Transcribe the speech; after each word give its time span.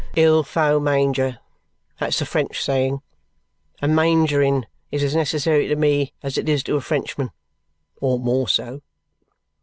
"Ill 0.15 0.41
fo 0.41 0.79
manger. 0.79 1.37
That's 1.99 2.17
the 2.17 2.25
French 2.25 2.59
saying, 2.63 3.03
and 3.83 3.95
mangering 3.95 4.65
is 4.91 5.03
as 5.03 5.15
necessary 5.15 5.67
to 5.67 5.75
me 5.75 6.11
as 6.23 6.39
it 6.39 6.49
is 6.49 6.63
to 6.63 6.75
a 6.75 6.81
Frenchman. 6.81 7.29
Or 7.97 8.17
more 8.17 8.47
so." 8.47 8.81